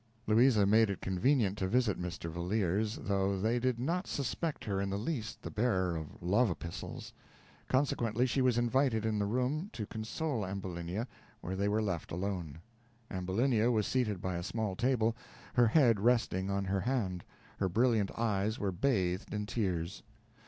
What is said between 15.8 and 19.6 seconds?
resting on her hand her brilliant eyes were bathed in